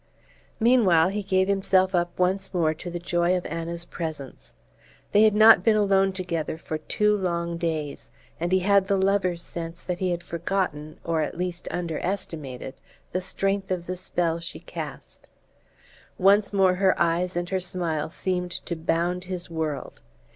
[0.59, 4.51] Meanwhile he gave himself up once more to the joy of Anna's presence.
[5.11, 8.09] They had not been alone together for two long days,
[8.39, 13.21] and he had the lover's sense that he had forgotten, or at least underestimated, the
[13.21, 15.27] strength of the spell she cast.
[16.17, 20.01] Once more her eyes and her smile seemed to bound his world.